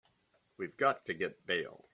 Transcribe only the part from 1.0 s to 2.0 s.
to get bail.